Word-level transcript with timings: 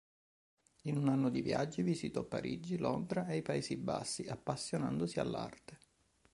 In 0.85 0.97
un 0.97 1.09
anno 1.09 1.29
di 1.29 1.43
viaggi, 1.43 1.83
visitò 1.83 2.23
Parigi, 2.23 2.79
Londra 2.79 3.27
e 3.27 3.37
i 3.37 3.41
Paesi 3.43 3.77
Bassi, 3.77 4.25
appassionandosi 4.25 5.19
all'arte. 5.19 5.77